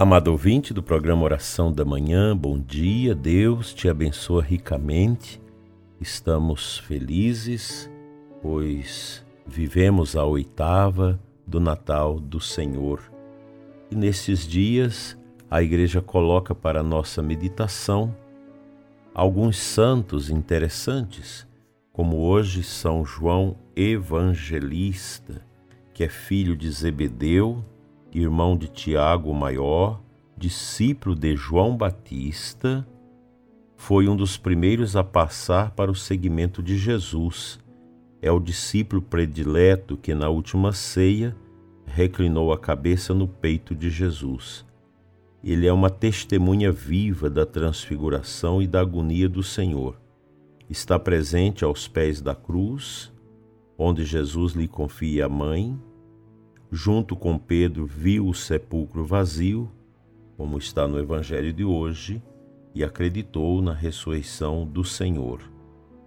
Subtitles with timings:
[0.00, 5.42] Amado ouvinte do programa Oração da Manhã, bom dia, Deus te abençoa ricamente.
[6.00, 7.90] Estamos felizes,
[8.40, 13.00] pois vivemos a oitava do Natal do Senhor.
[13.90, 15.18] E nesses dias
[15.50, 18.14] a igreja coloca para nossa meditação
[19.12, 21.44] alguns santos interessantes,
[21.92, 25.44] como hoje São João Evangelista,
[25.92, 27.64] que é filho de Zebedeu,
[28.12, 30.00] irmão de Tiago Maior,
[30.36, 32.86] discípulo de João Batista,
[33.76, 37.58] foi um dos primeiros a passar para o seguimento de Jesus.
[38.20, 41.36] É o discípulo predileto que, na última ceia,
[41.86, 44.66] reclinou a cabeça no peito de Jesus.
[45.42, 49.96] Ele é uma testemunha viva da transfiguração e da agonia do Senhor.
[50.68, 53.12] Está presente aos pés da cruz,
[53.78, 55.78] onde Jesus lhe confia a mãe,
[56.70, 59.70] junto com Pedro, viu o sepulcro vazio,
[60.36, 62.22] como está no Evangelho de hoje,
[62.74, 65.40] e acreditou na ressurreição do Senhor.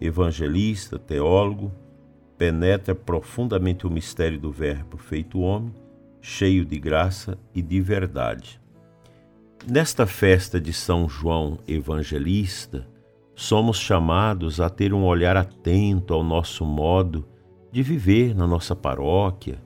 [0.00, 1.72] Evangelista, teólogo,
[2.38, 5.74] penetra profundamente o mistério do Verbo feito homem,
[6.20, 8.60] cheio de graça e de verdade.
[9.66, 12.86] Nesta festa de São João Evangelista,
[13.34, 17.26] somos chamados a ter um olhar atento ao nosso modo
[17.72, 19.60] de viver na nossa paróquia,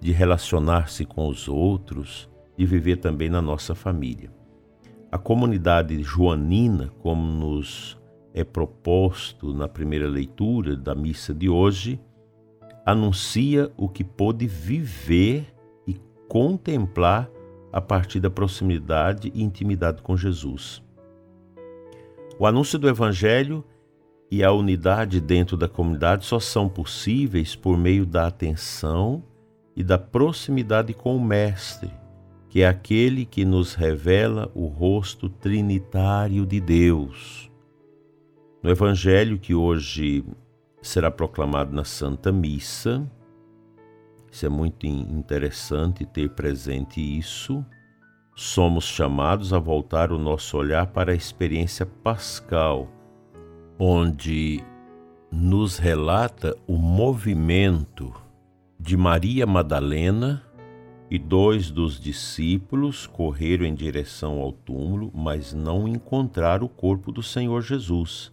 [0.00, 4.32] de relacionar-se com os outros, de viver também na nossa família.
[5.12, 7.98] A comunidade joanina, como nos
[8.32, 12.00] é proposto na primeira leitura da missa de hoje,
[12.86, 15.52] anuncia o que pôde viver
[15.86, 15.96] e
[16.28, 17.28] contemplar
[17.72, 20.82] a partir da proximidade e intimidade com Jesus.
[22.38, 23.64] O anúncio do Evangelho
[24.30, 29.22] e a unidade dentro da comunidade só são possíveis por meio da atenção
[29.80, 31.90] e da proximidade com o Mestre,
[32.50, 37.50] que é aquele que nos revela o rosto trinitário de Deus.
[38.62, 40.22] No Evangelho que hoje
[40.82, 43.10] será proclamado na Santa Missa,
[44.30, 47.64] isso é muito interessante ter presente isso.
[48.36, 52.86] Somos chamados a voltar o nosso olhar para a experiência pascal,
[53.78, 54.62] onde
[55.32, 58.12] nos relata o movimento
[58.82, 60.42] de Maria Madalena
[61.10, 67.22] e dois dos discípulos correram em direção ao túmulo, mas não encontraram o corpo do
[67.22, 68.32] Senhor Jesus.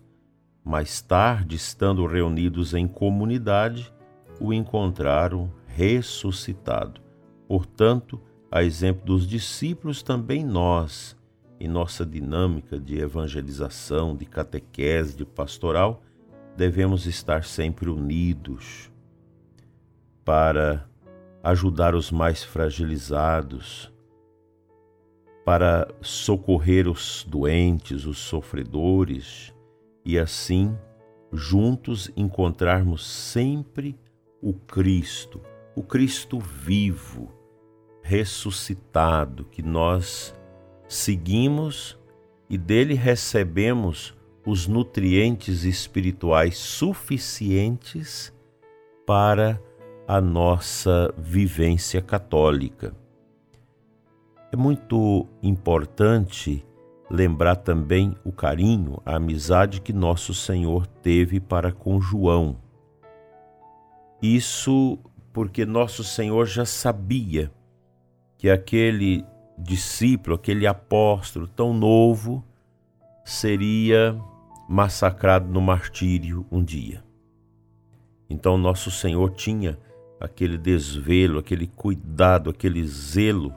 [0.64, 3.94] Mais tarde, estando reunidos em comunidade,
[4.40, 7.02] o encontraram ressuscitado.
[7.46, 8.18] Portanto,
[8.50, 11.18] a exemplo dos discípulos, também nós,
[11.60, 16.02] em nossa dinâmica de evangelização, de catequese, de pastoral,
[16.56, 18.90] devemos estar sempre unidos
[20.28, 20.86] para
[21.42, 23.90] ajudar os mais fragilizados,
[25.46, 29.54] para socorrer os doentes, os sofredores
[30.04, 30.78] e assim
[31.32, 33.98] juntos encontrarmos sempre
[34.42, 35.40] o Cristo,
[35.74, 37.32] o Cristo vivo,
[38.02, 40.36] ressuscitado, que nós
[40.90, 41.98] seguimos
[42.50, 44.14] e dele recebemos
[44.46, 48.34] os nutrientes espirituais suficientes
[49.06, 49.62] para
[50.08, 52.96] a nossa vivência católica.
[54.50, 56.66] É muito importante
[57.10, 62.56] lembrar também o carinho, a amizade que nosso Senhor teve para com João.
[64.22, 64.98] Isso
[65.34, 67.52] porque nosso Senhor já sabia
[68.38, 69.26] que aquele
[69.58, 72.46] discípulo, aquele apóstolo tão novo,
[73.26, 74.18] seria
[74.70, 77.04] massacrado no martírio um dia.
[78.30, 79.78] Então, nosso Senhor tinha
[80.20, 83.54] aquele desvelo, aquele cuidado, aquele zelo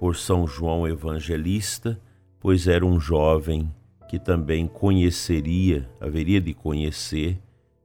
[0.00, 2.00] por São João Evangelista,
[2.40, 3.72] pois era um jovem
[4.08, 7.38] que também conheceria, haveria de conhecer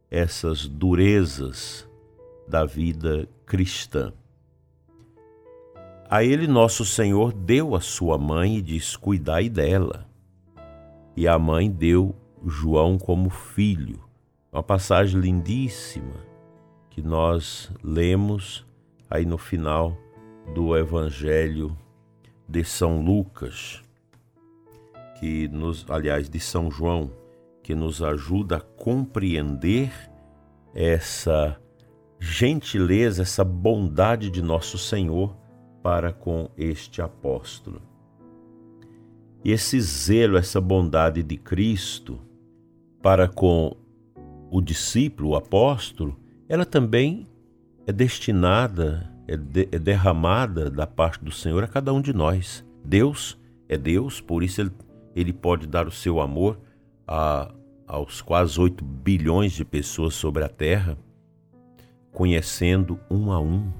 [0.09, 1.87] essas durezas
[2.47, 4.13] da vida cristã.
[6.09, 10.07] A ele nosso Senhor deu a sua mãe e diz: Cuidai dela.
[11.15, 12.15] E a mãe deu
[12.45, 13.99] João como filho.
[14.51, 16.26] Uma passagem lindíssima
[16.97, 18.65] que nós lemos
[19.07, 19.95] aí no final
[20.55, 21.77] do Evangelho
[22.49, 23.83] de São Lucas,
[25.19, 27.11] que nos, aliás, de São João,
[27.61, 29.91] que nos ajuda a compreender
[30.73, 31.61] essa
[32.19, 35.37] gentileza, essa bondade de nosso Senhor
[35.83, 37.79] para com este apóstolo.
[39.45, 42.19] E esse zelo, essa bondade de Cristo
[43.03, 43.77] para com
[44.49, 47.27] o discípulo, o apóstolo, ela também
[47.85, 52.65] é destinada, é, de, é derramada da parte do Senhor a cada um de nós.
[52.83, 54.71] Deus é Deus, por isso ele,
[55.15, 56.59] ele pode dar o seu amor
[57.07, 57.53] a,
[57.85, 60.97] aos quase 8 bilhões de pessoas sobre a terra,
[62.11, 63.71] conhecendo um a um,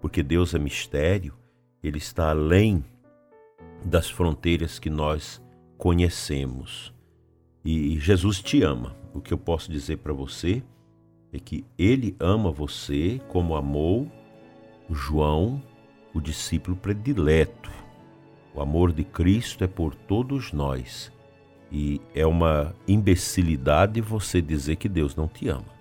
[0.00, 1.34] porque Deus é mistério,
[1.82, 2.84] ele está além
[3.84, 5.42] das fronteiras que nós
[5.76, 6.92] conhecemos.
[7.64, 8.96] E Jesus te ama.
[9.12, 10.62] O que eu posso dizer para você
[11.32, 14.10] é que ele ama você como amou
[14.90, 15.62] João,
[16.12, 17.70] o discípulo predileto.
[18.54, 21.12] O amor de Cristo é por todos nós.
[21.70, 25.80] E é uma imbecilidade você dizer que Deus não te ama.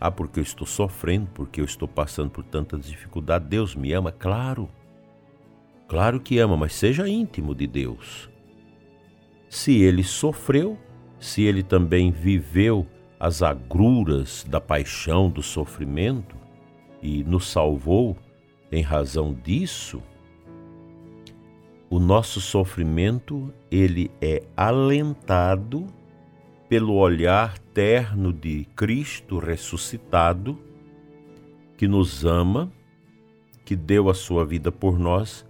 [0.00, 3.48] Ah, porque eu estou sofrendo, porque eu estou passando por tantas dificuldades.
[3.48, 4.10] Deus me ama?
[4.10, 4.68] Claro.
[5.86, 8.30] Claro que ama, mas seja íntimo de Deus.
[9.48, 10.78] Se ele sofreu,
[11.18, 12.86] se ele também viveu
[13.18, 16.36] as agruras da paixão, do sofrimento
[17.02, 18.16] e nos salvou
[18.70, 20.02] em razão disso,
[21.88, 25.86] o nosso sofrimento ele é alentado
[26.68, 30.58] pelo olhar terno de Cristo ressuscitado,
[31.76, 32.72] que nos ama,
[33.64, 35.46] que deu a sua vida por nós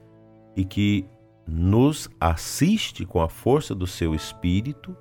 [0.55, 1.07] e que
[1.47, 4.97] nos assiste com a força do seu espírito,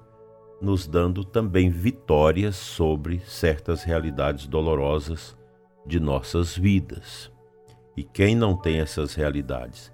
[0.61, 5.37] nos dando também vitórias sobre certas realidades dolorosas
[5.85, 7.31] de nossas vidas.
[7.95, 9.91] E quem não tem essas realidades?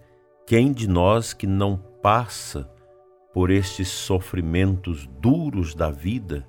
[0.48, 2.72] Quem de nós que não passa
[3.34, 6.48] por estes sofrimentos duros da vida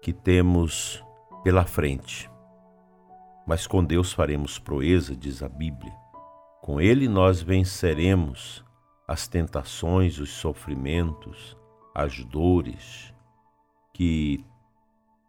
[0.00, 1.02] que temos
[1.42, 2.30] pela frente?
[3.46, 5.92] Mas com Deus faremos proeza, diz a Bíblia.
[6.60, 8.64] Com Ele nós venceremos
[9.06, 11.56] as tentações, os sofrimentos,
[11.94, 13.11] as dores
[13.92, 14.44] que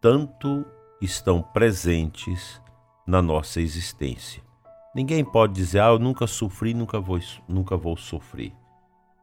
[0.00, 0.64] tanto
[1.00, 2.60] estão presentes
[3.06, 4.42] na nossa existência.
[4.94, 7.18] Ninguém pode dizer, ah, eu nunca sofri, nunca vou,
[7.48, 8.52] nunca vou sofrer.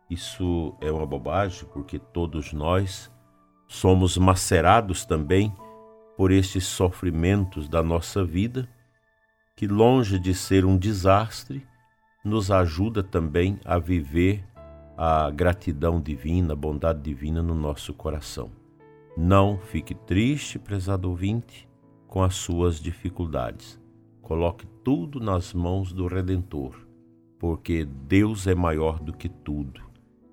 [0.10, 3.10] Isso é uma bobagem, porque todos nós
[3.68, 5.56] somos macerados também
[6.18, 8.68] por estes sofrimentos da nossa vida,
[9.56, 11.66] que longe de ser um desastre,
[12.24, 14.46] nos ajuda também a viver
[14.98, 18.52] a gratidão divina, a bondade divina no nosso coração.
[19.16, 21.68] Não fique triste, prezado ouvinte,
[22.08, 23.80] com as suas dificuldades.
[24.22, 26.88] Coloque tudo nas mãos do Redentor,
[27.38, 29.82] porque Deus é maior do que tudo.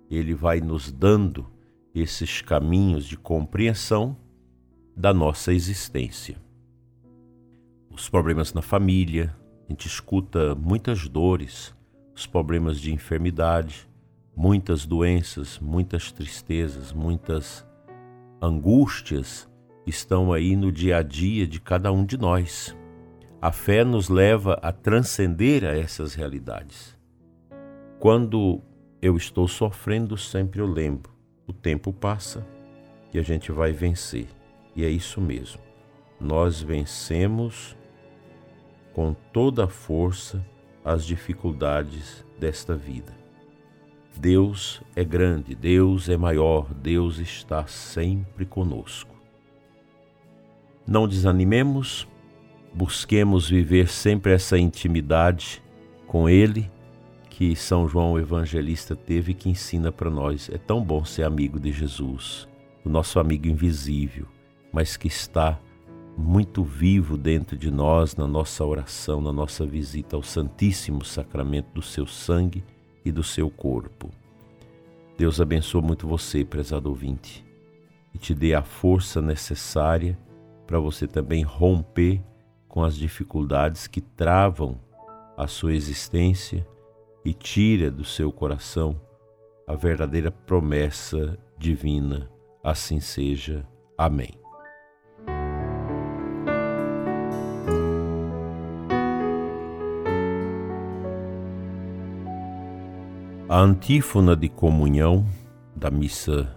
[0.09, 1.47] Ele vai nos dando
[1.93, 4.17] esses caminhos de compreensão
[4.97, 6.41] da nossa existência.
[7.91, 9.37] Os problemas na família,
[9.69, 11.75] a gente escuta muitas dores,
[12.15, 13.89] os problemas de enfermidade,
[14.37, 17.68] muitas doenças, muitas tristezas, muitas
[18.41, 19.49] angústias
[19.87, 22.77] estão aí no dia a dia de cada um de nós.
[23.41, 26.97] A fé nos leva a transcender a essas realidades.
[27.99, 28.61] Quando
[29.01, 31.13] eu estou sofrendo, sempre eu lembro:
[31.47, 32.47] o tempo passa
[33.13, 34.27] e a gente vai vencer.
[34.75, 35.61] E é isso mesmo.
[36.21, 37.77] Nós vencemos
[38.93, 40.45] com toda a força
[40.85, 43.13] as dificuldades desta vida.
[44.19, 49.15] Deus é grande, Deus é maior, Deus está sempre conosco.
[50.87, 52.07] Não desanimemos
[52.73, 55.63] busquemos viver sempre essa intimidade
[56.07, 56.71] com Ele
[57.31, 60.49] que São João Evangelista teve e que ensina para nós.
[60.53, 62.49] É tão bom ser amigo de Jesus,
[62.85, 64.27] o nosso amigo invisível,
[64.73, 65.59] mas que está
[66.17, 71.83] muito vivo dentro de nós, na nossa oração, na nossa visita ao Santíssimo Sacramento do
[71.83, 72.65] seu sangue
[73.09, 74.11] e do seu corpo.
[75.17, 77.45] Deus abençoe muito você, prezado ouvinte,
[78.15, 80.19] e te dê a força necessária
[80.67, 82.23] para você também romper
[82.69, 84.79] com as dificuldades que travam
[85.37, 86.67] a sua existência
[87.25, 89.01] e tira do seu coração
[89.67, 92.31] a verdadeira promessa divina.
[92.63, 93.67] Assim seja.
[93.97, 94.38] Amém.
[103.51, 105.25] A antífona de comunhão
[105.75, 106.55] da missa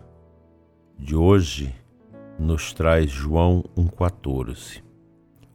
[1.00, 1.74] de hoje
[2.38, 4.84] nos traz João 1,14.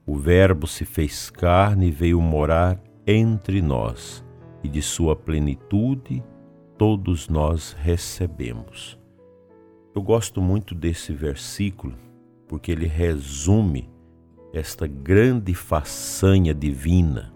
[0.07, 4.25] O Verbo se fez carne e veio morar entre nós,
[4.65, 6.25] e de sua plenitude
[6.79, 8.99] todos nós recebemos.
[9.95, 11.99] Eu gosto muito desse versículo
[12.49, 13.91] porque ele resume
[14.55, 17.36] esta grande façanha divina.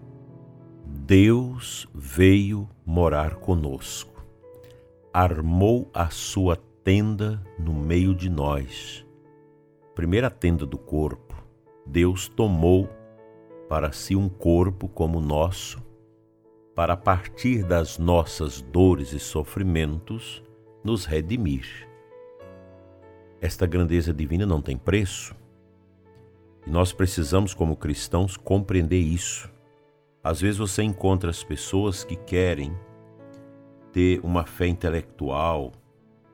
[1.11, 4.23] Deus veio morar conosco,
[5.13, 9.05] armou a sua tenda no meio de nós.
[9.93, 11.35] Primeira tenda do corpo
[11.85, 12.87] Deus tomou
[13.67, 15.83] para si um corpo como o nosso,
[16.73, 20.41] para, partir das nossas dores e sofrimentos,
[20.81, 21.89] nos redimir.
[23.41, 25.35] Esta grandeza divina não tem preço.
[26.65, 29.51] E nós precisamos, como cristãos, compreender isso.
[30.23, 32.77] Às vezes você encontra as pessoas que querem
[33.91, 35.71] ter uma fé intelectual,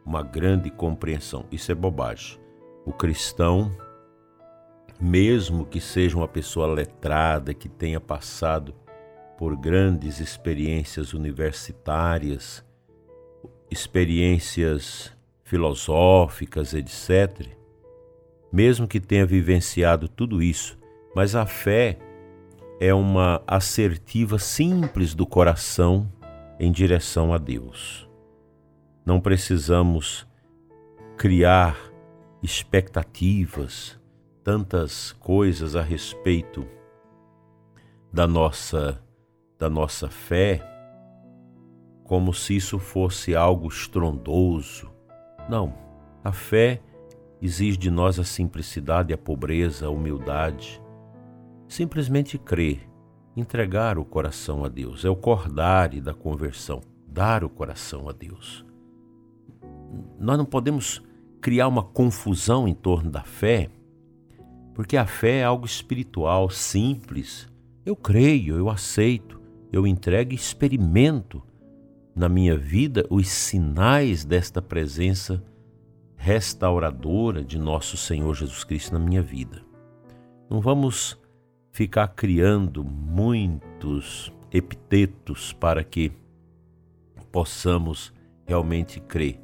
[0.06, 1.46] uma grande compreensão.
[1.52, 2.40] Isso é bobagem.
[2.86, 3.72] O cristão,
[5.00, 8.76] mesmo que seja uma pessoa letrada, que tenha passado
[9.38, 12.66] por grandes experiências universitárias,
[13.72, 17.48] experiências filosóficas, etc.,
[18.52, 20.78] mesmo que tenha vivenciado tudo isso,
[21.16, 21.98] mas a fé
[22.80, 26.12] é uma assertiva simples do coração
[26.60, 28.08] em direção a Deus.
[29.06, 30.28] Não precisamos
[31.18, 31.78] criar
[32.44, 34.00] expectativas,
[34.44, 36.68] tantas coisas a respeito
[38.14, 39.02] da nossa
[39.58, 40.62] da nossa fé,
[42.04, 44.88] como se isso fosse algo estrondoso.
[45.50, 45.74] Não,
[46.24, 46.80] a fé
[47.42, 50.80] exige de nós a simplicidade, a pobreza, a humildade.
[51.68, 52.88] Simplesmente crer,
[53.36, 58.66] entregar o coração a Deus, é o cordare da conversão, dar o coração a Deus.
[60.20, 61.04] Nós não podemos
[61.42, 63.70] criar uma confusão em torno da fé,
[64.74, 67.48] porque a fé é algo espiritual, simples.
[67.86, 69.40] Eu creio, eu aceito,
[69.72, 71.44] eu entrego e experimento
[72.16, 75.44] na minha vida os sinais desta presença
[76.16, 79.62] restauradora de nosso Senhor Jesus Cristo na minha vida.
[80.50, 81.18] Não vamos
[81.78, 86.12] ficar criando muitos epitetos para que
[87.32, 88.12] possamos
[88.48, 89.40] realmente crer.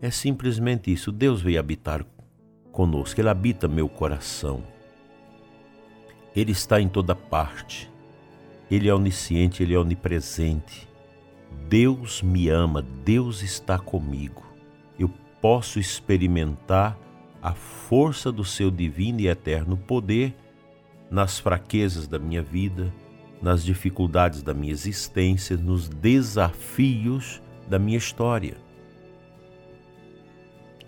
[0.00, 1.10] É simplesmente isso.
[1.10, 2.06] Deus veio habitar
[2.70, 4.62] conosco, Ele habita meu coração.
[6.36, 7.90] Ele está em toda parte.
[8.70, 10.88] Ele é onisciente, Ele é onipresente.
[11.68, 14.44] Deus me ama, Deus está comigo.
[14.96, 16.96] Eu posso experimentar
[17.42, 20.32] a força do seu divino e eterno poder
[21.10, 22.92] nas fraquezas da minha vida,
[23.42, 28.56] nas dificuldades da minha existência, nos desafios da minha história.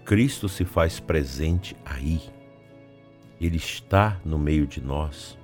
[0.05, 2.21] Cristo se faz presente aí.
[3.41, 5.39] Ele está no meio de nós.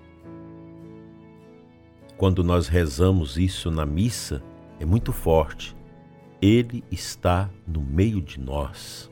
[2.16, 4.42] Quando nós rezamos isso na missa,
[4.80, 5.76] é muito forte.
[6.42, 9.10] Ele está no meio de nós.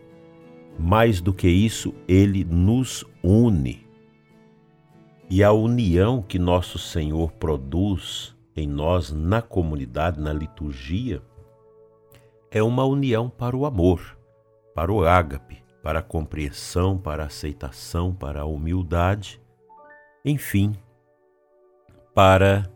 [0.79, 3.86] Mais do que isso, ele nos une.
[5.29, 11.21] E a união que nosso Senhor produz em nós, na comunidade, na liturgia,
[12.51, 14.17] é uma união para o amor,
[14.75, 19.41] para o ágape, para a compreensão, para a aceitação, para a humildade,
[20.25, 20.75] enfim,
[22.15, 22.71] para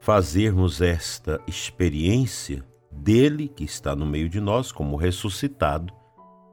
[0.00, 5.92] fazermos esta experiência dele que está no meio de nós como ressuscitado,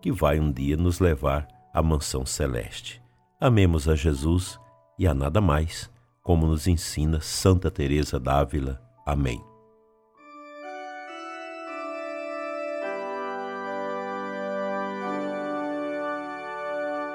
[0.01, 3.01] que vai um dia nos levar à mansão celeste.
[3.39, 4.59] Amemos a Jesus
[4.99, 5.89] e a nada mais,
[6.21, 8.81] como nos ensina Santa Teresa d'Ávila.
[9.05, 9.41] Amém.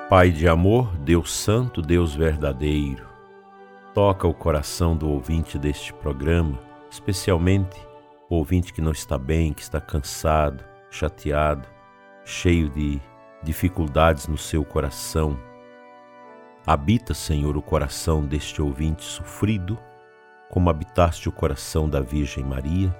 [0.08, 3.06] Pai de amor, Deus santo, Deus verdadeiro,
[3.92, 6.58] toca o coração do ouvinte deste programa,
[6.90, 7.76] especialmente
[8.30, 11.68] o ouvinte que não está bem, que está cansado, chateado,
[12.24, 13.00] cheio de
[13.42, 15.38] dificuldades no seu coração.
[16.66, 19.78] Habita, Senhor, o coração deste ouvinte sofrido,
[20.48, 22.94] como habitaste o coração da Virgem Maria,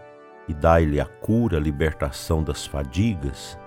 [0.46, 3.58] e dai-lhe a cura, a libertação das fadigas,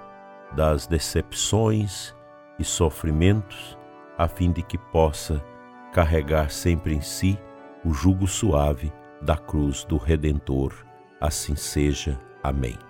[0.56, 2.16] das decepções
[2.60, 3.76] e sofrimentos,
[4.16, 5.44] a fim de que possa
[5.92, 7.40] carregar sempre em si
[7.84, 10.74] o jugo suave da cruz do Redentor.
[11.20, 12.20] Assim seja.
[12.44, 12.87] Amém.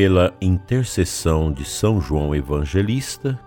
[0.00, 3.38] Pela intercessão de São João Evangelista,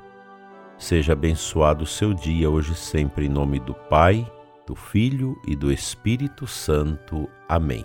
[0.77, 4.31] seja abençoado o seu dia hoje sempre em nome do Pai,
[4.63, 7.27] do Filho e do Espírito Santo.
[7.49, 7.83] Amém.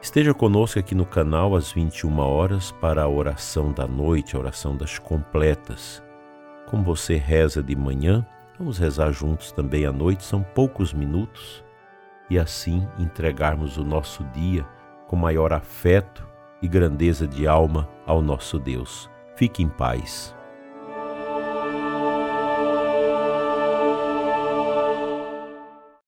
[0.00, 4.74] Esteja conosco aqui no canal às 21 horas para a oração da noite, a oração
[4.74, 6.02] das completas.
[6.70, 8.26] Como você reza de manhã,
[8.58, 11.62] vamos rezar juntos também à noite, são poucos minutos,
[12.30, 14.66] e assim entregarmos o nosso dia
[15.06, 16.31] com maior afeto
[16.62, 19.10] e grandeza de alma ao nosso Deus.
[19.36, 20.34] Fique em paz.